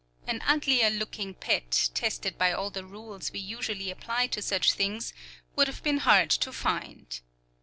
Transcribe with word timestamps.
An 0.25 0.41
uglier 0.47 0.89
looking 0.89 1.35
pet, 1.35 1.91
tested 1.93 2.35
by 2.35 2.51
all 2.51 2.71
the 2.71 2.83
rules 2.83 3.31
we 3.31 3.37
usually 3.39 3.91
apply 3.91 4.25
to 4.25 4.41
such 4.41 4.73
things, 4.73 5.13
would 5.55 5.67
have 5.67 5.83
been 5.83 5.99
hard 5.99 6.31
to 6.31 6.51
find. 6.51 7.19